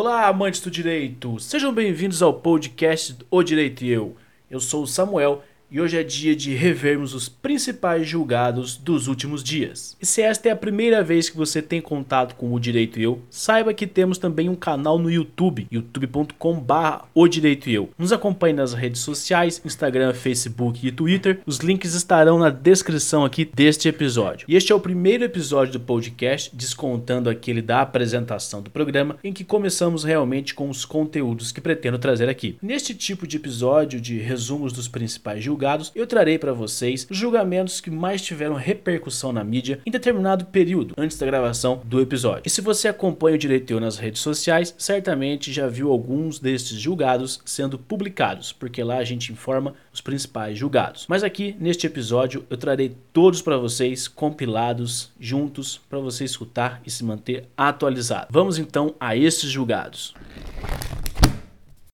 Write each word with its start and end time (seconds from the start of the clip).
Olá, 0.00 0.28
amantes 0.28 0.60
do 0.60 0.70
direito! 0.70 1.40
Sejam 1.40 1.74
bem-vindos 1.74 2.22
ao 2.22 2.32
podcast 2.32 3.16
O 3.28 3.42
Direito 3.42 3.82
e 3.82 3.90
Eu. 3.90 4.14
Eu 4.48 4.60
sou 4.60 4.84
o 4.84 4.86
Samuel 4.86 5.42
e 5.70 5.80
hoje 5.80 5.98
é 5.98 6.02
dia 6.02 6.34
de 6.34 6.54
revermos 6.54 7.14
os 7.14 7.28
principais 7.28 8.08
julgados 8.08 8.76
dos 8.76 9.06
últimos 9.06 9.44
dias. 9.44 9.96
E 10.00 10.06
se 10.06 10.22
esta 10.22 10.48
é 10.48 10.52
a 10.52 10.56
primeira 10.56 11.02
vez 11.02 11.28
que 11.28 11.36
você 11.36 11.60
tem 11.60 11.80
contato 11.80 12.34
com 12.36 12.54
o 12.54 12.60
Direito 12.60 12.98
Eu, 12.98 13.20
saiba 13.28 13.74
que 13.74 13.86
temos 13.86 14.16
também 14.16 14.48
um 14.48 14.54
canal 14.54 14.98
no 14.98 15.10
YouTube, 15.10 15.66
youtube.com.br 15.70 17.04
O 17.14 17.28
Direito 17.28 17.68
Eu. 17.68 17.90
Nos 17.98 18.12
acompanhe 18.12 18.54
nas 18.54 18.72
redes 18.72 19.02
sociais, 19.02 19.60
Instagram, 19.64 20.14
Facebook 20.14 20.86
e 20.86 20.90
Twitter. 20.90 21.40
Os 21.44 21.58
links 21.58 21.94
estarão 21.94 22.38
na 22.38 22.48
descrição 22.48 23.24
aqui 23.24 23.44
deste 23.44 23.88
episódio. 23.88 24.46
E 24.48 24.56
este 24.56 24.72
é 24.72 24.74
o 24.74 24.80
primeiro 24.80 25.24
episódio 25.24 25.74
do 25.74 25.80
podcast, 25.80 26.50
descontando 26.54 27.28
aquele 27.28 27.60
da 27.60 27.82
apresentação 27.82 28.62
do 28.62 28.70
programa, 28.70 29.16
em 29.22 29.32
que 29.32 29.44
começamos 29.44 30.02
realmente 30.02 30.54
com 30.54 30.70
os 30.70 30.86
conteúdos 30.86 31.52
que 31.52 31.60
pretendo 31.60 31.98
trazer 31.98 32.28
aqui. 32.28 32.56
Neste 32.62 32.94
tipo 32.94 33.26
de 33.26 33.36
episódio 33.36 34.00
de 34.00 34.18
resumos 34.18 34.72
dos 34.72 34.88
principais 34.88 35.44
julgados, 35.44 35.57
julgados, 35.58 35.90
eu 35.92 36.06
trarei 36.06 36.38
para 36.38 36.52
vocês 36.52 37.04
os 37.10 37.16
julgamentos 37.16 37.80
que 37.80 37.90
mais 37.90 38.22
tiveram 38.22 38.54
repercussão 38.54 39.32
na 39.32 39.42
mídia 39.42 39.80
em 39.84 39.90
determinado 39.90 40.44
período 40.46 40.94
antes 40.96 41.18
da 41.18 41.26
gravação 41.26 41.82
do 41.84 42.00
episódio. 42.00 42.44
E 42.46 42.50
se 42.50 42.60
você 42.60 42.86
acompanha 42.86 43.34
o 43.34 43.38
Direiteu 43.38 43.80
nas 43.80 43.98
redes 43.98 44.20
sociais, 44.22 44.72
certamente 44.78 45.52
já 45.52 45.66
viu 45.66 45.90
alguns 45.90 46.38
desses 46.38 46.78
julgados 46.78 47.40
sendo 47.44 47.76
publicados, 47.76 48.52
porque 48.52 48.84
lá 48.84 48.98
a 48.98 49.04
gente 49.04 49.32
informa 49.32 49.74
os 49.92 50.00
principais 50.00 50.56
julgados. 50.56 51.06
Mas 51.08 51.24
aqui 51.24 51.56
neste 51.58 51.88
episódio 51.88 52.46
eu 52.48 52.56
trarei 52.56 52.96
todos 53.12 53.42
para 53.42 53.56
vocês 53.56 54.06
compilados 54.06 55.10
juntos 55.18 55.80
para 55.90 55.98
você 55.98 56.24
escutar 56.24 56.80
e 56.86 56.90
se 56.90 57.04
manter 57.04 57.48
atualizado. 57.56 58.28
Vamos 58.30 58.58
então 58.58 58.94
a 59.00 59.16
esses 59.16 59.50
julgados. 59.50 60.14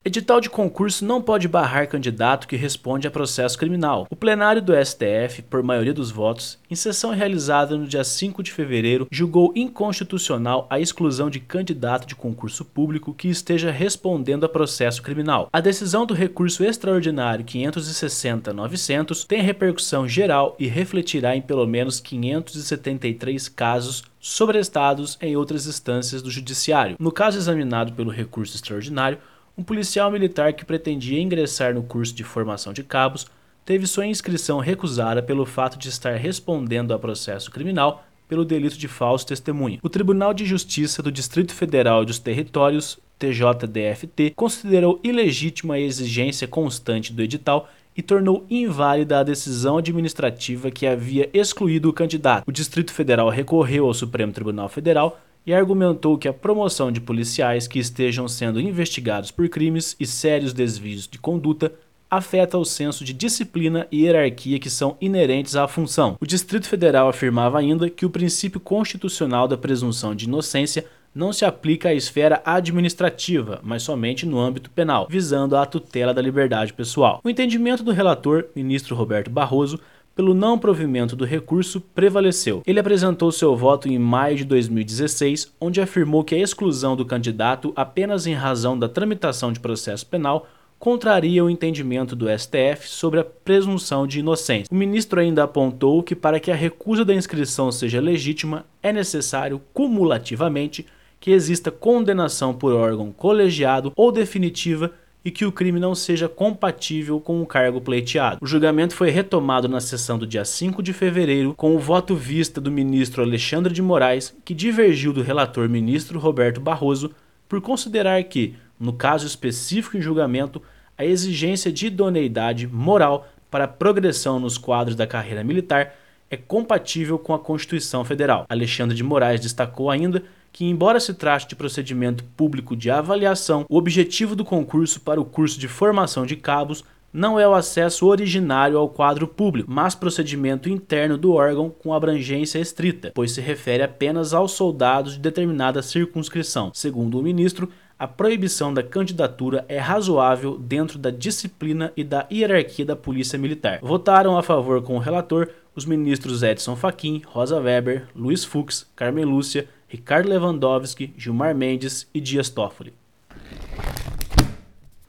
Edital 0.06 0.38
de 0.38 0.50
concurso 0.50 1.02
não 1.02 1.22
pode 1.22 1.48
barrar 1.48 1.88
candidato 1.88 2.46
que 2.46 2.56
responde 2.56 3.08
a 3.08 3.10
processo 3.10 3.56
criminal. 3.56 4.06
O 4.10 4.14
plenário 4.14 4.60
do 4.60 4.74
STF, 4.74 5.40
por 5.48 5.62
maioria 5.62 5.94
dos 5.94 6.10
votos, 6.10 6.58
em 6.70 6.74
sessão 6.74 7.10
realizada 7.10 7.74
no 7.74 7.86
dia 7.86 8.04
5 8.04 8.42
de 8.42 8.52
fevereiro, 8.52 9.08
julgou 9.10 9.50
inconstitucional 9.56 10.66
a 10.68 10.78
exclusão 10.78 11.30
de 11.30 11.40
candidato 11.40 12.06
de 12.06 12.14
concurso 12.14 12.66
público 12.66 13.14
que 13.14 13.28
esteja 13.28 13.70
respondendo 13.70 14.44
a 14.44 14.48
processo 14.48 15.00
criminal. 15.00 15.48
A 15.50 15.62
decisão 15.62 16.04
do 16.04 16.12
recurso 16.12 16.62
extraordinário 16.62 17.42
560-900 17.42 19.26
tem 19.26 19.40
repercussão 19.40 20.06
geral 20.06 20.54
e 20.58 20.66
refletirá 20.66 21.34
em 21.34 21.40
pelo 21.40 21.66
menos 21.66 21.98
573 21.98 23.48
casos 23.48 24.04
sobrestados 24.20 25.18
em 25.20 25.34
outras 25.34 25.66
instâncias 25.66 26.20
do 26.20 26.30
Judiciário. 26.30 26.96
No 26.98 27.12
caso 27.12 27.38
examinado 27.38 27.92
pelo 27.92 28.10
recurso 28.10 28.54
extraordinário, 28.54 29.18
um 29.56 29.62
policial 29.62 30.10
militar 30.10 30.52
que 30.52 30.64
pretendia 30.64 31.20
ingressar 31.20 31.74
no 31.74 31.82
curso 31.82 32.14
de 32.14 32.24
formação 32.24 32.72
de 32.72 32.82
cabos 32.82 33.26
teve 33.64 33.86
sua 33.86 34.06
inscrição 34.06 34.58
recusada 34.58 35.22
pelo 35.22 35.46
fato 35.46 35.78
de 35.78 35.88
estar 35.88 36.16
respondendo 36.16 36.92
a 36.92 36.98
processo 36.98 37.50
criminal 37.50 38.04
pelo 38.28 38.44
delito 38.44 38.76
de 38.76 38.88
falso 38.88 39.26
testemunho. 39.26 39.78
O 39.82 39.88
Tribunal 39.88 40.34
de 40.34 40.44
Justiça 40.44 41.02
do 41.02 41.12
Distrito 41.12 41.54
Federal 41.54 42.02
e 42.02 42.06
dos 42.06 42.18
Territórios, 42.18 42.98
TJDFT, 43.18 44.32
considerou 44.34 44.98
ilegítima 45.04 45.74
a 45.74 45.80
exigência 45.80 46.48
constante 46.48 47.12
do 47.12 47.22
edital 47.22 47.68
e 47.96 48.02
tornou 48.02 48.44
inválida 48.50 49.20
a 49.20 49.22
decisão 49.22 49.78
administrativa 49.78 50.70
que 50.70 50.86
havia 50.86 51.30
excluído 51.32 51.88
o 51.88 51.92
candidato. 51.92 52.44
O 52.46 52.52
Distrito 52.52 52.92
Federal 52.92 53.28
recorreu 53.28 53.86
ao 53.86 53.94
Supremo 53.94 54.32
Tribunal 54.32 54.68
Federal 54.68 55.20
e 55.46 55.52
argumentou 55.52 56.16
que 56.16 56.28
a 56.28 56.32
promoção 56.32 56.90
de 56.90 57.00
policiais 57.00 57.66
que 57.66 57.78
estejam 57.78 58.26
sendo 58.26 58.60
investigados 58.60 59.30
por 59.30 59.48
crimes 59.48 59.94
e 59.98 60.06
sérios 60.06 60.52
desvios 60.52 61.06
de 61.06 61.18
conduta 61.18 61.72
afeta 62.10 62.56
o 62.56 62.64
senso 62.64 63.04
de 63.04 63.12
disciplina 63.12 63.86
e 63.90 64.04
hierarquia 64.04 64.58
que 64.58 64.70
são 64.70 64.96
inerentes 65.00 65.56
à 65.56 65.66
função. 65.66 66.16
O 66.20 66.26
Distrito 66.26 66.68
Federal 66.68 67.08
afirmava 67.08 67.58
ainda 67.58 67.90
que 67.90 68.06
o 68.06 68.10
princípio 68.10 68.60
constitucional 68.60 69.48
da 69.48 69.56
presunção 69.56 70.14
de 70.14 70.26
inocência 70.26 70.84
não 71.14 71.32
se 71.32 71.44
aplica 71.44 71.90
à 71.90 71.94
esfera 71.94 72.42
administrativa, 72.44 73.60
mas 73.62 73.84
somente 73.84 74.26
no 74.26 74.38
âmbito 74.38 74.70
penal, 74.70 75.06
visando 75.08 75.56
a 75.56 75.64
tutela 75.64 76.12
da 76.12 76.20
liberdade 76.20 76.72
pessoal. 76.72 77.20
O 77.22 77.30
entendimento 77.30 77.84
do 77.84 77.92
relator, 77.92 78.46
ministro 78.54 78.96
Roberto 78.96 79.30
Barroso, 79.30 79.78
pelo 80.14 80.34
não 80.34 80.58
provimento 80.58 81.16
do 81.16 81.24
recurso, 81.24 81.80
prevaleceu. 81.80 82.62
Ele 82.66 82.80
apresentou 82.80 83.32
seu 83.32 83.56
voto 83.56 83.88
em 83.88 83.98
maio 83.98 84.36
de 84.36 84.44
2016, 84.44 85.52
onde 85.60 85.80
afirmou 85.80 86.22
que 86.22 86.34
a 86.34 86.38
exclusão 86.38 86.94
do 86.94 87.04
candidato 87.04 87.72
apenas 87.74 88.26
em 88.26 88.34
razão 88.34 88.78
da 88.78 88.88
tramitação 88.88 89.52
de 89.52 89.60
processo 89.60 90.06
penal 90.06 90.46
contraria 90.78 91.42
o 91.42 91.48
entendimento 91.48 92.14
do 92.14 92.26
STF 92.28 92.86
sobre 92.88 93.18
a 93.18 93.24
presunção 93.24 94.06
de 94.06 94.20
inocência. 94.20 94.68
O 94.70 94.74
ministro 94.74 95.18
ainda 95.18 95.44
apontou 95.44 96.02
que 96.02 96.14
para 96.14 96.38
que 96.38 96.50
a 96.50 96.54
recusa 96.54 97.04
da 97.04 97.14
inscrição 97.14 97.72
seja 97.72 98.00
legítima, 98.00 98.66
é 98.82 98.92
necessário, 98.92 99.62
cumulativamente, 99.72 100.86
que 101.18 101.30
exista 101.30 101.70
condenação 101.70 102.52
por 102.52 102.74
órgão 102.74 103.10
colegiado 103.10 103.92
ou 103.96 104.12
definitiva 104.12 104.92
e 105.24 105.30
que 105.30 105.46
o 105.46 105.52
crime 105.52 105.80
não 105.80 105.94
seja 105.94 106.28
compatível 106.28 107.18
com 107.18 107.40
o 107.40 107.46
cargo 107.46 107.80
pleiteado. 107.80 108.38
O 108.42 108.46
julgamento 108.46 108.94
foi 108.94 109.10
retomado 109.10 109.68
na 109.68 109.80
sessão 109.80 110.18
do 110.18 110.26
dia 110.26 110.44
5 110.44 110.82
de 110.82 110.92
fevereiro, 110.92 111.54
com 111.54 111.74
o 111.74 111.78
voto 111.78 112.14
vista 112.14 112.60
do 112.60 112.70
ministro 112.70 113.22
Alexandre 113.22 113.72
de 113.72 113.80
Moraes, 113.80 114.36
que 114.44 114.52
divergiu 114.52 115.12
do 115.12 115.22
relator 115.22 115.68
ministro 115.68 116.18
Roberto 116.18 116.60
Barroso 116.60 117.12
por 117.48 117.60
considerar 117.60 118.22
que, 118.24 118.54
no 118.78 118.92
caso 118.92 119.26
específico 119.26 119.96
em 119.96 120.02
julgamento, 120.02 120.60
a 120.96 121.04
exigência 121.04 121.72
de 121.72 121.86
idoneidade 121.86 122.66
moral 122.66 123.26
para 123.50 123.66
progressão 123.66 124.38
nos 124.38 124.58
quadros 124.58 124.96
da 124.96 125.06
carreira 125.06 125.42
militar 125.42 125.94
é 126.30 126.36
compatível 126.36 127.18
com 127.18 127.32
a 127.32 127.38
Constituição 127.38 128.04
Federal. 128.04 128.44
Alexandre 128.48 128.96
de 128.96 129.04
Moraes 129.04 129.40
destacou 129.40 129.90
ainda 129.90 130.22
que, 130.54 130.64
embora 130.64 131.00
se 131.00 131.12
trate 131.12 131.48
de 131.48 131.56
procedimento 131.56 132.22
público 132.36 132.76
de 132.76 132.88
avaliação, 132.88 133.66
o 133.68 133.76
objetivo 133.76 134.36
do 134.36 134.44
concurso 134.44 135.00
para 135.00 135.20
o 135.20 135.24
curso 135.24 135.58
de 135.58 135.66
formação 135.66 136.24
de 136.24 136.36
cabos 136.36 136.84
não 137.12 137.40
é 137.40 137.46
o 137.46 137.54
acesso 137.54 138.06
originário 138.06 138.78
ao 138.78 138.88
quadro 138.88 139.26
público, 139.26 139.68
mas 139.68 139.96
procedimento 139.96 140.68
interno 140.68 141.18
do 141.18 141.32
órgão 141.32 141.70
com 141.70 141.92
abrangência 141.92 142.60
estrita, 142.60 143.10
pois 143.12 143.32
se 143.32 143.40
refere 143.40 143.82
apenas 143.82 144.32
aos 144.32 144.52
soldados 144.52 145.14
de 145.14 145.18
determinada 145.18 145.82
circunscrição. 145.82 146.70
Segundo 146.72 147.18
o 147.18 147.22
ministro, 147.22 147.68
a 147.98 148.06
proibição 148.06 148.72
da 148.72 148.82
candidatura 148.82 149.64
é 149.68 149.78
razoável 149.78 150.56
dentro 150.56 151.00
da 151.00 151.10
disciplina 151.10 151.92
e 151.96 152.04
da 152.04 152.28
hierarquia 152.30 152.84
da 152.84 152.94
Polícia 152.94 153.38
Militar. 153.38 153.80
Votaram 153.82 154.38
a 154.38 154.42
favor 154.42 154.80
com 154.82 154.94
o 154.94 155.00
relator 155.00 155.48
os 155.74 155.84
ministros 155.84 156.44
Edson 156.44 156.76
Fachin, 156.76 157.22
Rosa 157.26 157.58
Weber, 157.58 158.06
Luiz 158.14 158.44
Fux, 158.44 158.88
Carmen 158.94 159.24
Lúcia, 159.24 159.68
Ricardo 159.94 160.28
Lewandowski, 160.28 161.14
Gilmar 161.16 161.54
Mendes 161.54 162.08
e 162.12 162.20
Dias 162.20 162.50
Toffoli. 162.50 162.92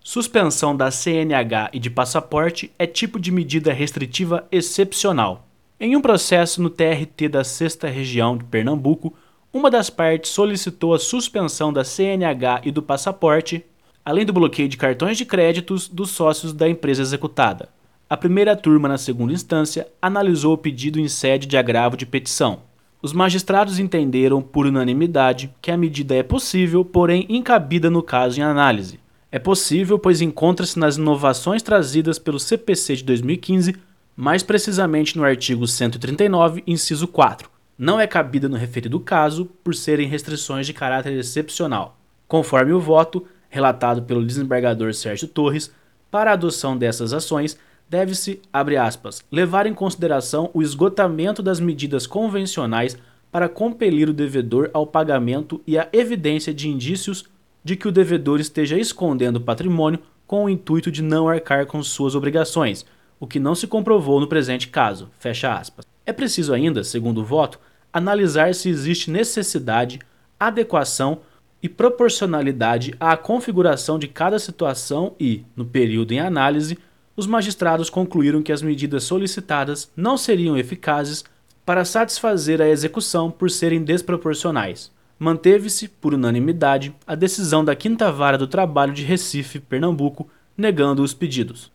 Suspensão 0.04 0.78
da 0.78 0.92
CNH 0.92 1.72
e 1.74 1.80
de 1.80 1.90
passaporte 1.90 2.72
é 2.78 2.86
tipo 2.86 3.20
de 3.20 3.32
medida 3.32 3.74
restritiva 3.74 4.48
excepcional. 4.52 5.48
Em 5.80 5.96
um 5.96 6.02
processo 6.02 6.62
no 6.62 6.70
TRT 6.70 7.28
da 7.28 7.44
6 7.44 7.80
Região 7.86 8.38
de 8.38 8.44
Pernambuco, 8.44 9.12
uma 9.52 9.72
das 9.72 9.90
partes 9.90 10.30
solicitou 10.30 10.94
a 10.94 11.00
suspensão 11.00 11.74
da 11.74 11.84
CNH 11.84 12.62
e 12.66 12.72
do 12.72 12.84
passaporte, 12.84 13.66
além 14.06 14.24
do 14.24 14.34
bloqueio 14.34 14.70
de 14.70 14.78
cartões 14.78 15.18
de 15.18 15.26
créditos 15.26 15.88
dos 15.88 16.12
sócios 16.12 16.54
da 16.54 16.70
empresa 16.70 17.02
executada. 17.02 17.70
A 18.08 18.16
primeira 18.16 18.56
turma, 18.56 18.88
na 18.88 19.00
segunda 19.00 19.34
instância, 19.34 19.88
analisou 20.00 20.54
o 20.54 20.58
pedido 20.60 21.00
em 21.00 21.08
sede 21.08 21.48
de 21.48 21.58
agravo 21.58 21.98
de 21.98 22.06
petição. 22.06 22.62
Os 23.06 23.14
magistrados 23.14 23.78
entenderam, 23.78 24.42
por 24.42 24.66
unanimidade, 24.66 25.54
que 25.62 25.70
a 25.70 25.78
medida 25.78 26.16
é 26.16 26.24
possível, 26.24 26.84
porém 26.84 27.24
incabida 27.30 27.88
no 27.88 28.02
caso 28.02 28.40
em 28.40 28.42
análise. 28.42 29.00
É 29.32 29.38
possível, 29.38 30.00
pois 30.00 30.22
encontra-se 30.22 30.80
nas 30.80 30.98
inovações 30.98 31.62
trazidas 31.62 32.18
pelo 32.18 32.40
CPC 32.40 32.96
de 32.96 33.04
2015, 33.04 33.76
mais 34.16 34.42
precisamente 34.42 35.16
no 35.16 35.24
artigo 35.24 35.68
139, 35.68 36.64
inciso 36.66 37.08
4. 37.08 37.48
Não 37.78 38.00
é 38.00 38.08
cabida 38.08 38.50
no 38.50 38.58
referido 38.58 39.00
caso, 39.00 39.46
por 39.64 39.76
serem 39.76 40.08
restrições 40.08 40.66
de 40.66 40.74
caráter 40.74 41.14
excepcional. 41.14 42.00
Conforme 42.28 42.74
o 42.74 42.80
voto, 42.80 43.24
relatado 43.50 44.02
pelo 44.02 44.26
desembargador 44.26 44.96
Sérgio 44.96 45.28
Torres, 45.28 45.72
para 46.10 46.32
a 46.32 46.34
adoção 46.34 46.76
dessas 46.76 47.14
ações, 47.14 47.56
deve-se, 47.90 48.42
abre 48.52 48.78
aspas, 48.78 49.24
levar 49.32 49.66
em 49.66 49.74
consideração 49.74 50.50
o 50.54 50.62
esgotamento 50.62 51.42
das 51.42 51.60
medidas 51.60 52.08
convencionais 52.08 52.98
para 53.32 53.50
compelir 53.50 54.10
o 54.10 54.14
devedor 54.14 54.70
ao 54.74 54.88
pagamento 54.88 55.62
e 55.68 55.78
a 55.78 55.88
evidência 55.92 56.54
de 56.54 56.70
indícios 56.70 57.26
de 57.64 57.76
que 57.76 57.88
o 57.88 57.92
devedor 57.92 58.40
esteja 58.40 58.78
escondendo 58.78 59.42
patrimônio 59.42 60.00
com 60.28 60.46
o 60.46 60.50
intuito 60.50 60.92
de 60.92 61.02
não 61.02 61.28
arcar 61.28 61.66
com 61.66 61.82
suas 61.84 62.16
obrigações, 62.16 62.86
o 63.20 63.28
que 63.28 63.40
não 63.40 63.56
se 63.56 63.68
comprovou 63.68 64.20
no 64.20 64.28
presente 64.28 64.68
caso. 64.68 65.10
Fecha 65.20 65.54
aspas. 65.54 65.86
É 66.06 66.14
preciso 66.14 66.54
ainda, 66.54 66.84
segundo 66.84 67.22
o 67.22 67.26
voto, 67.26 67.60
analisar 67.92 68.54
se 68.54 68.70
existe 68.70 69.10
necessidade, 69.10 70.00
adequação 70.40 71.20
e 71.62 71.70
proporcionalidade 71.70 72.94
à 73.00 73.18
configuração 73.18 73.98
de 73.98 74.08
cada 74.08 74.38
situação 74.38 75.16
e, 75.20 75.44
no 75.56 75.66
período 75.66 76.12
em 76.12 76.20
análise, 76.20 76.78
os 77.16 77.26
magistrados 77.26 77.90
concluíram 77.90 78.42
que 78.42 78.52
as 78.52 78.62
medidas 78.62 79.04
solicitadas 79.04 79.92
não 79.96 80.18
seriam 80.18 80.58
eficazes 80.58 81.24
para 81.66 81.86
satisfazer 81.86 82.62
a 82.62 82.68
execução 82.68 83.32
por 83.32 83.50
serem 83.50 83.84
desproporcionais. 83.84 84.92
Manteve-se, 85.18 85.88
por 85.88 86.14
unanimidade, 86.14 86.94
a 87.08 87.16
decisão 87.16 87.64
da 87.64 87.76
Quinta 87.76 88.12
Vara 88.12 88.38
do 88.38 88.48
Trabalho 88.48 88.94
de 88.94 89.04
Recife, 89.04 89.60
Pernambuco, 89.60 90.28
negando 90.58 91.02
os 91.02 91.14
pedidos. 91.14 91.72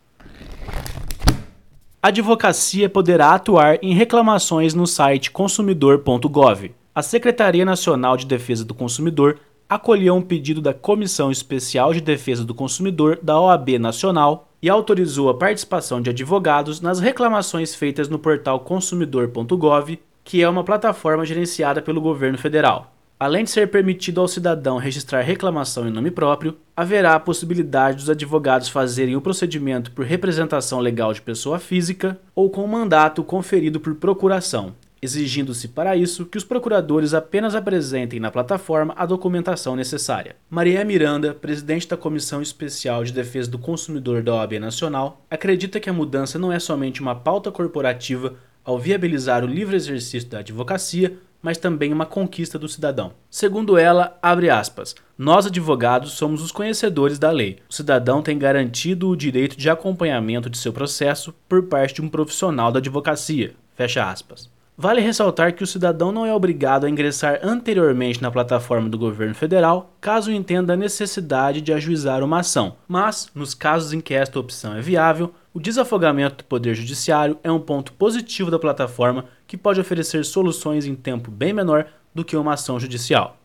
A 2.03 2.07
advocacia 2.07 2.89
poderá 2.89 3.33
atuar 3.33 3.77
em 3.83 3.93
reclamações 3.93 4.73
no 4.73 4.87
site 4.87 5.31
consumidor.gov. 5.31 6.71
A 6.93 7.01
Secretaria 7.01 7.65
Nacional 7.65 8.17
de 8.17 8.25
Defesa 8.25 8.65
do 8.65 8.73
Consumidor 8.73 9.39
acolheu 9.69 10.15
um 10.15 10.21
pedido 10.21 10.61
da 10.61 10.73
Comissão 10.73 11.31
Especial 11.31 11.93
de 11.93 12.01
Defesa 12.01 12.43
do 12.43 12.53
Consumidor 12.53 13.19
da 13.21 13.39
OAB 13.39 13.79
Nacional 13.79 14.50
e 14.61 14.69
autorizou 14.69 15.29
a 15.29 15.37
participação 15.37 16.01
de 16.01 16.09
advogados 16.09 16.79
nas 16.81 16.99
reclamações 16.99 17.73
feitas 17.73 18.07
no 18.07 18.19
portal 18.19 18.59
consumidor.gov, 18.59 19.99
que 20.23 20.43
é 20.43 20.47
uma 20.47 20.63
plataforma 20.63 21.25
gerenciada 21.25 21.81
pelo 21.81 21.99
governo 21.99 22.37
federal. 22.37 22.93
Além 23.19 23.43
de 23.43 23.51
ser 23.51 23.69
permitido 23.69 24.19
ao 24.19 24.27
cidadão 24.27 24.79
registrar 24.79 25.21
reclamação 25.21 25.87
em 25.87 25.91
nome 25.91 26.09
próprio, 26.09 26.57
haverá 26.75 27.13
a 27.13 27.19
possibilidade 27.19 27.97
dos 27.97 28.09
advogados 28.09 28.67
fazerem 28.67 29.15
o 29.15 29.21
procedimento 29.21 29.91
por 29.91 30.05
representação 30.05 30.79
legal 30.79 31.13
de 31.13 31.21
pessoa 31.21 31.59
física 31.59 32.19
ou 32.33 32.49
com 32.49 32.65
mandato 32.65 33.23
conferido 33.23 33.79
por 33.79 33.93
procuração, 33.93 34.73
exigindo-se 35.01 35.69
para 35.69 35.95
isso 35.95 36.25
que 36.25 36.37
os 36.37 36.43
procuradores 36.43 37.13
apenas 37.13 37.55
apresentem 37.55 38.19
na 38.19 38.29
plataforma 38.29 38.93
a 38.95 39.05
documentação 39.05 39.75
necessária. 39.75 40.35
Maria 40.49 40.85
Miranda, 40.85 41.33
presidente 41.33 41.87
da 41.87 41.97
Comissão 41.97 42.41
Especial 42.41 43.03
de 43.03 43.11
Defesa 43.11 43.49
do 43.49 43.57
Consumidor 43.57 44.21
da 44.21 44.35
OAB 44.35 44.59
Nacional, 44.59 45.25
acredita 45.29 45.79
que 45.79 45.89
a 45.89 45.93
mudança 45.93 46.37
não 46.37 46.51
é 46.51 46.59
somente 46.59 47.01
uma 47.01 47.15
pauta 47.15 47.51
corporativa 47.51 48.35
ao 48.63 48.77
viabilizar 48.77 49.43
o 49.43 49.47
livre 49.47 49.75
exercício 49.75 50.29
da 50.29 50.39
advocacia, 50.39 51.17
mas 51.41 51.57
também 51.57 51.91
uma 51.91 52.05
conquista 52.05 52.59
do 52.59 52.69
cidadão. 52.69 53.13
Segundo 53.27 53.79
ela, 53.79 54.19
aspas, 54.21 54.95
nós 55.17 55.47
advogados 55.47 56.11
somos 56.11 56.43
os 56.43 56.51
conhecedores 56.51 57.17
da 57.17 57.31
lei. 57.31 57.57
O 57.67 57.73
cidadão 57.73 58.21
tem 58.21 58.37
garantido 58.37 59.09
o 59.09 59.17
direito 59.17 59.57
de 59.57 59.67
acompanhamento 59.67 60.51
de 60.51 60.59
seu 60.59 60.71
processo 60.71 61.33
por 61.49 61.63
parte 61.63 61.95
de 61.95 62.01
um 62.03 62.09
profissional 62.09 62.71
da 62.71 62.77
advocacia. 62.77 63.55
Fecha 63.75 64.07
aspas. 64.07 64.50
Vale 64.81 64.99
ressaltar 64.99 65.53
que 65.53 65.63
o 65.63 65.67
cidadão 65.67 66.11
não 66.11 66.25
é 66.25 66.33
obrigado 66.33 66.87
a 66.87 66.89
ingressar 66.89 67.39
anteriormente 67.43 68.19
na 68.19 68.31
plataforma 68.31 68.89
do 68.89 68.97
governo 68.97 69.35
federal 69.35 69.93
caso 70.01 70.31
entenda 70.31 70.73
a 70.73 70.75
necessidade 70.75 71.61
de 71.61 71.71
ajuizar 71.71 72.23
uma 72.23 72.39
ação, 72.39 72.75
mas, 72.87 73.29
nos 73.35 73.53
casos 73.53 73.93
em 73.93 74.01
que 74.01 74.15
esta 74.15 74.39
opção 74.39 74.73
é 74.73 74.81
viável, 74.81 75.31
o 75.53 75.59
desafogamento 75.59 76.37
do 76.37 76.45
Poder 76.45 76.73
Judiciário 76.73 77.37
é 77.43 77.51
um 77.51 77.59
ponto 77.59 77.93
positivo 77.93 78.49
da 78.49 78.57
plataforma 78.57 79.25
que 79.45 79.55
pode 79.55 79.79
oferecer 79.79 80.25
soluções 80.25 80.87
em 80.87 80.95
tempo 80.95 81.29
bem 81.29 81.53
menor 81.53 81.85
do 82.11 82.25
que 82.25 82.35
uma 82.35 82.53
ação 82.53 82.79
judicial. 82.79 83.37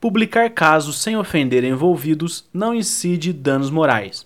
Publicar 0.00 0.50
casos 0.50 1.02
sem 1.02 1.16
ofender 1.16 1.64
envolvidos 1.64 2.48
não 2.54 2.72
incide 2.72 3.32
danos 3.32 3.70
morais. 3.70 4.24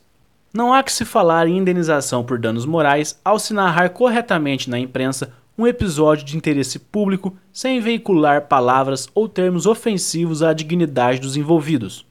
Não 0.52 0.74
há 0.74 0.82
que 0.82 0.92
se 0.92 1.04
falar 1.04 1.46
em 1.46 1.58
indenização 1.58 2.24
por 2.24 2.36
danos 2.36 2.66
morais 2.66 3.20
ao 3.24 3.38
se 3.38 3.54
narrar 3.54 3.90
corretamente 3.90 4.68
na 4.68 4.80
imprensa 4.80 5.32
um 5.56 5.64
episódio 5.64 6.24
de 6.24 6.36
interesse 6.36 6.78
público 6.78 7.36
sem 7.52 7.80
veicular 7.80 8.48
palavras 8.48 9.08
ou 9.14 9.28
termos 9.28 9.64
ofensivos 9.64 10.42
à 10.42 10.52
dignidade 10.52 11.20
dos 11.20 11.36
envolvidos. 11.36 12.04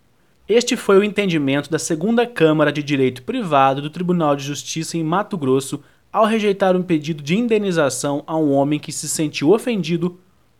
Este 0.48 0.78
foi 0.78 0.98
o 0.98 1.04
entendimento 1.04 1.70
da 1.70 1.78
Segunda 1.78 2.26
Câmara 2.26 2.72
de 2.72 2.82
Direito 2.82 3.24
Privado 3.24 3.82
do 3.82 3.90
Tribunal 3.90 4.38
de 4.38 4.46
Justiça 4.46 4.98
em 4.98 5.04
Mato 5.04 5.38
Grosso 5.38 5.84
ao 6.12 6.26
rejeitar 6.26 6.78
um 6.78 6.82
pedido 6.82 7.22
de 7.22 7.38
indenização 7.38 8.24
a 8.26 8.38
um 8.38 8.54
homem 8.54 8.80
que 8.80 8.94
se 8.94 9.10
sentiu 9.10 9.52
ofendido 9.52 10.18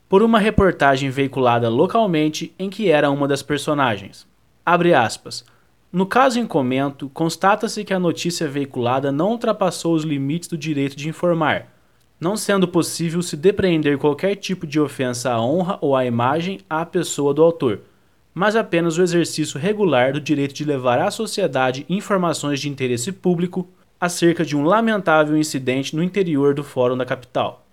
por 0.10 0.22
uma 0.22 0.38
reportagem 0.38 1.10
veiculada 1.10 1.70
localmente 1.70 2.54
em 2.60 2.70
que 2.70 2.90
era 2.90 3.10
uma 3.10 3.28
das 3.28 3.42
personagens. 3.42 4.28
Abre 4.66 4.94
aspas. 4.94 5.46
No 5.92 6.06
caso 6.06 6.40
em 6.40 6.46
comento, 6.46 7.10
constata-se 7.10 7.84
que 7.84 7.94
a 7.94 8.00
notícia 8.00 8.48
veiculada 8.48 9.12
não 9.12 9.32
ultrapassou 9.32 9.96
os 9.96 10.04
limites 10.04 10.48
do 10.48 10.56
direito 10.56 10.96
de 10.96 11.10
informar, 11.10 11.68
não 12.20 12.38
sendo 12.38 12.68
possível 12.68 13.24
se 13.24 13.36
depreender 13.36 13.98
qualquer 13.98 14.36
tipo 14.36 14.68
de 14.68 14.80
ofensa 14.80 15.32
à 15.32 15.42
honra 15.42 15.80
ou 15.82 15.96
à 15.96 16.06
imagem 16.06 16.60
à 16.70 16.86
pessoa 16.86 17.34
do 17.34 17.42
autor, 17.42 17.82
mas 18.36 18.56
apenas 18.56 19.00
o 19.00 19.02
exercício 19.02 19.60
regular 19.60 20.14
do 20.14 20.22
direito 20.22 20.54
de 20.54 20.64
levar 20.64 21.00
à 21.00 21.10
sociedade 21.10 21.88
informações 21.90 22.60
de 22.60 22.70
interesse 22.70 23.12
público 23.12 23.68
acerca 24.00 24.46
de 24.46 24.56
um 24.56 24.64
lamentável 24.64 25.36
incidente 25.36 25.96
no 25.96 26.04
interior 26.04 26.54
do 26.54 26.64
Fórum 26.64 26.96
da 26.96 27.06
capital. 27.06 27.66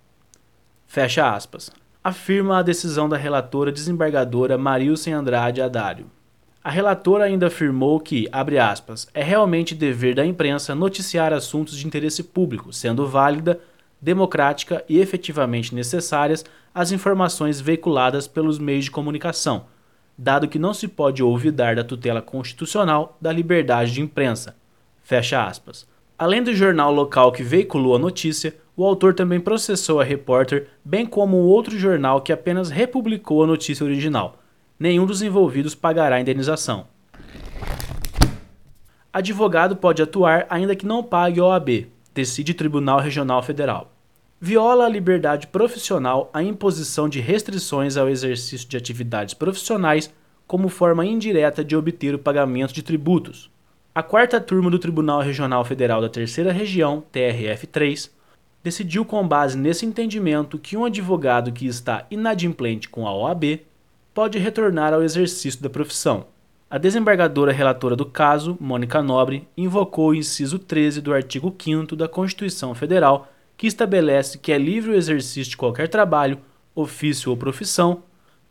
Fecha 0.87 1.31
aspas. 1.31 1.69
Afirma 2.03 2.57
a 2.57 2.63
decisão 2.63 3.07
da 3.07 3.15
relatora 3.15 3.71
desembargadora 3.71 4.57
Marilsen 4.57 5.13
Andrade 5.13 5.61
Adário. 5.61 6.16
A 6.63 6.69
relatora 6.69 7.23
ainda 7.23 7.47
afirmou 7.47 7.99
que, 7.99 8.27
abre 8.31 8.59
aspas, 8.59 9.07
é 9.13 9.23
realmente 9.23 9.75
dever 9.75 10.15
da 10.15 10.25
imprensa 10.25 10.75
noticiar 10.75 11.31
assuntos 11.31 11.77
de 11.77 11.85
interesse 11.85 12.23
público, 12.23 12.73
sendo 12.73 13.07
válida, 13.07 13.59
democrática 14.01 14.83
e 14.89 14.99
efetivamente 14.99 15.73
necessárias 15.73 16.43
as 16.73 16.91
informações 16.91 17.61
veiculadas 17.61 18.27
pelos 18.27 18.59
meios 18.59 18.85
de 18.85 18.91
comunicação, 18.91 19.65
dado 20.17 20.47
que 20.47 20.59
não 20.59 20.73
se 20.73 20.87
pode 20.87 21.23
olvidar 21.23 21.75
da 21.75 21.83
tutela 21.83 22.21
constitucional 22.21 23.17
da 23.21 23.31
liberdade 23.31 23.93
de 23.93 24.01
imprensa. 24.01 24.55
Fecha 25.03 25.45
aspas. 25.45 25.87
Além 26.19 26.43
do 26.43 26.53
jornal 26.53 26.91
local 26.91 27.31
que 27.31 27.43
veiculou 27.43 27.95
a 27.95 27.99
notícia, 27.99 28.55
o 28.75 28.83
autor 28.83 29.13
também 29.13 29.39
processou 29.39 30.01
a 30.01 30.03
repórter, 30.03 30.67
bem 30.83 31.05
como 31.05 31.37
outro 31.37 31.77
jornal 31.77 32.21
que 32.21 32.33
apenas 32.33 32.69
republicou 32.69 33.43
a 33.43 33.47
notícia 33.47 33.85
original 33.85 34.37
nenhum 34.79 35.05
dos 35.05 35.21
envolvidos 35.21 35.75
pagará 35.75 36.19
indenização. 36.19 36.87
Advogado 39.11 39.75
pode 39.75 40.01
atuar 40.01 40.45
ainda 40.49 40.75
que 40.75 40.85
não 40.85 41.03
pague 41.03 41.41
OAB, 41.41 41.87
decide 42.13 42.53
Tribunal 42.53 42.99
Regional 42.99 43.41
Federal. 43.41 43.91
Viola 44.39 44.85
a 44.85 44.89
liberdade 44.89 45.47
profissional 45.47 46.29
a 46.31 46.43
imposição 46.43 47.09
de 47.09 47.19
restrições 47.19 47.97
ao 47.97 48.07
exercício 48.07 48.69
de 48.69 48.77
atividades 48.77 49.33
profissionais 49.33 50.13
como 50.45 50.69
forma 50.69 51.05
indireta 51.05 51.63
de 51.63 51.75
obter 51.75 52.13
o 52.13 52.19
pagamento 52.19 52.73
de 52.73 52.83
tributos. 52.83 53.49
A 53.95 54.03
quarta 54.03 54.39
turma 54.39 54.69
do 54.69 54.77
Tribunal 54.77 55.21
Regional 55.21 55.65
Federal 55.65 55.99
da 55.99 56.07
Terceira 56.07 56.51
Região, 56.51 57.03
TRF3, 57.11 58.11
decidiu 58.63 59.03
com 59.03 59.27
base 59.27 59.57
nesse 59.57 59.87
entendimento 59.87 60.59
que 60.59 60.77
um 60.77 60.85
advogado 60.85 61.51
que 61.51 61.65
está 61.65 62.05
inadimplente 62.11 62.87
com 62.87 63.07
a 63.07 63.15
OAB 63.15 63.61
pode 64.17 64.39
retornar 64.39 64.95
ao 64.95 65.03
exercício 65.03 65.61
da 65.61 65.69
profissão. 65.69 66.25
A 66.71 66.79
desembargadora 66.79 67.51
relatora 67.51 67.95
do 67.95 68.03
caso, 68.03 68.57
Mônica 68.59 68.99
Nobre, 68.99 69.47
invocou 69.55 70.09
o 70.09 70.15
inciso 70.15 70.57
13 70.57 71.01
do 71.01 71.13
artigo 71.13 71.55
5 71.55 71.95
da 71.95 72.07
Constituição 72.07 72.73
Federal, 72.73 73.31
que 73.55 73.67
estabelece 73.67 74.39
que 74.39 74.51
é 74.51 74.57
livre 74.57 74.89
o 74.89 74.95
exercício 74.95 75.51
de 75.51 75.57
qualquer 75.57 75.87
trabalho, 75.87 76.39
ofício 76.73 77.29
ou 77.29 77.37
profissão, 77.37 78.01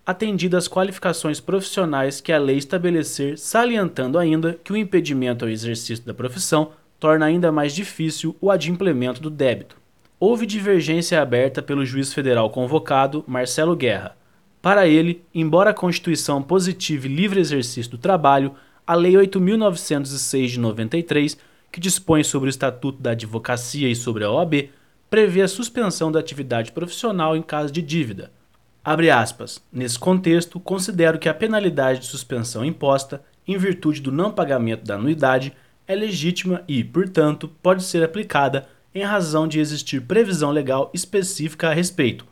atendidas 0.06 0.66
as 0.66 0.68
qualificações 0.68 1.40
profissionais 1.40 2.20
que 2.20 2.30
a 2.30 2.38
lei 2.38 2.58
estabelecer, 2.58 3.36
salientando 3.36 4.20
ainda 4.20 4.56
que 4.62 4.72
o 4.72 4.76
impedimento 4.76 5.44
ao 5.44 5.50
exercício 5.50 6.06
da 6.06 6.14
profissão 6.14 6.70
torna 7.00 7.26
ainda 7.26 7.50
mais 7.50 7.74
difícil 7.74 8.36
o 8.40 8.52
adimplemento 8.52 9.20
do 9.20 9.30
débito. 9.30 9.76
Houve 10.20 10.46
divergência 10.46 11.20
aberta 11.20 11.60
pelo 11.60 11.84
juiz 11.84 12.14
federal 12.14 12.50
convocado, 12.50 13.24
Marcelo 13.26 13.74
Guerra, 13.74 14.16
para 14.60 14.86
ele, 14.86 15.24
embora 15.34 15.70
a 15.70 15.74
Constituição 15.74 16.42
positive 16.42 17.08
livre 17.08 17.40
exercício 17.40 17.90
do 17.90 17.98
trabalho, 17.98 18.54
a 18.86 18.94
Lei 18.94 19.12
8.906 19.12 20.46
de 20.48 20.60
93, 20.60 21.38
que 21.70 21.80
dispõe 21.80 22.22
sobre 22.22 22.48
o 22.48 22.50
Estatuto 22.50 23.00
da 23.00 23.10
Advocacia 23.10 23.88
e 23.88 23.96
sobre 23.96 24.24
a 24.24 24.30
OAB, 24.30 24.70
prevê 25.10 25.42
a 25.42 25.48
suspensão 25.48 26.10
da 26.10 26.20
atividade 26.20 26.72
profissional 26.72 27.36
em 27.36 27.42
caso 27.42 27.72
de 27.72 27.82
dívida. 27.82 28.32
Abre 28.84 29.10
aspas. 29.10 29.60
Nesse 29.72 29.98
contexto, 29.98 30.60
considero 30.60 31.18
que 31.18 31.28
a 31.28 31.34
penalidade 31.34 32.00
de 32.00 32.06
suspensão 32.06 32.64
imposta, 32.64 33.22
em 33.46 33.58
virtude 33.58 34.00
do 34.00 34.12
não 34.12 34.30
pagamento 34.30 34.84
da 34.84 34.94
anuidade, 34.94 35.52
é 35.88 35.94
legítima 35.94 36.62
e, 36.68 36.82
portanto, 36.82 37.48
pode 37.62 37.82
ser 37.82 38.02
aplicada 38.02 38.66
em 38.94 39.02
razão 39.02 39.46
de 39.46 39.60
existir 39.60 40.00
previsão 40.02 40.50
legal 40.50 40.90
específica 40.94 41.68
a 41.68 41.74
respeito, 41.74 42.24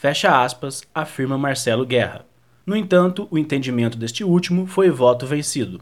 Fecha 0.00 0.42
aspas, 0.42 0.82
afirma 0.94 1.36
Marcelo 1.36 1.84
Guerra. 1.84 2.24
No 2.64 2.74
entanto, 2.74 3.28
o 3.30 3.36
entendimento 3.36 3.98
deste 3.98 4.24
último 4.24 4.66
foi 4.66 4.88
voto 4.88 5.26
vencido. 5.26 5.78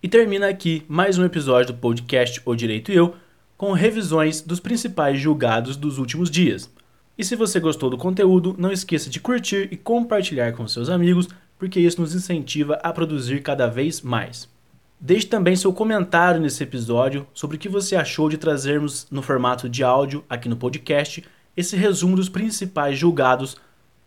E 0.00 0.06
termina 0.06 0.46
aqui 0.46 0.84
mais 0.86 1.18
um 1.18 1.24
episódio 1.24 1.74
do 1.74 1.80
podcast 1.80 2.40
O 2.44 2.54
Direito 2.54 2.92
e 2.92 2.94
Eu, 2.94 3.16
com 3.56 3.72
revisões 3.72 4.40
dos 4.40 4.60
principais 4.60 5.18
julgados 5.18 5.76
dos 5.76 5.98
últimos 5.98 6.30
dias. 6.30 6.70
E 7.18 7.24
se 7.24 7.34
você 7.34 7.58
gostou 7.58 7.90
do 7.90 7.98
conteúdo, 7.98 8.54
não 8.56 8.70
esqueça 8.70 9.10
de 9.10 9.18
curtir 9.18 9.68
e 9.72 9.76
compartilhar 9.76 10.52
com 10.52 10.68
seus 10.68 10.88
amigos, 10.88 11.26
porque 11.58 11.80
isso 11.80 12.00
nos 12.00 12.14
incentiva 12.14 12.78
a 12.80 12.92
produzir 12.92 13.42
cada 13.42 13.66
vez 13.66 14.00
mais. 14.00 14.48
Deixe 15.00 15.26
também 15.26 15.56
seu 15.56 15.72
comentário 15.72 16.40
nesse 16.40 16.62
episódio 16.62 17.26
sobre 17.34 17.56
o 17.56 17.58
que 17.58 17.68
você 17.68 17.96
achou 17.96 18.30
de 18.30 18.38
trazermos 18.38 19.08
no 19.10 19.20
formato 19.20 19.68
de 19.68 19.82
áudio 19.82 20.24
aqui 20.30 20.48
no 20.48 20.56
podcast 20.56 21.24
esse 21.56 21.76
resumo 21.76 22.16
dos 22.16 22.28
principais 22.28 22.98
julgados 22.98 23.56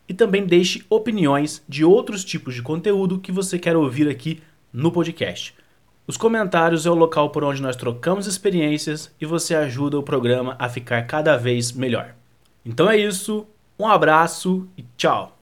e 0.08 0.13
também 0.13 0.46
deixe 0.46 0.86
opiniões 0.89 1.63
de 1.68 1.84
outros 1.84 2.24
tipos 2.24 2.56
de 2.56 2.62
conteúdo 2.62 3.20
que 3.20 3.32
você 3.32 3.60
quer 3.60 3.75
ouvir 3.75 4.10
aqui 4.10 4.42
no 4.72 4.92
podcast. 4.92 5.54
Os 6.08 6.16
comentários 6.16 6.86
é 6.86 6.89
o 6.89 6.96
local 6.96 7.30
por 7.32 7.44
onde 7.44 7.62
nós 7.62 7.75
trocamos 7.75 8.27
experiências 8.27 9.13
e 9.20 9.25
você 9.25 9.54
ajuda 9.54 10.00
o 10.00 10.04
programa 10.04 10.56
a 10.58 10.70
ficar 10.70 11.01
cada 11.04 11.36
vez 11.36 11.74
melhor. 11.74 12.16
Então 12.66 12.89
é 12.89 12.98
isso, 12.98 13.46
um 13.77 13.88
abraço 13.88 14.68
e 14.77 14.86
tchau! 14.96 15.37